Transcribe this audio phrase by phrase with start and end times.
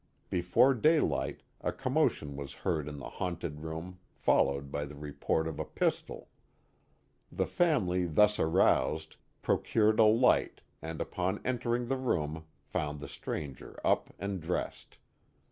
[0.31, 5.59] Before daylight a commotion was heard in the haunted room followed by the report of
[5.59, 6.29] a pistol.
[7.31, 13.07] The family thus aroused procured a light and upon enter ing the room found the
[13.07, 14.97] stranger up and dressed.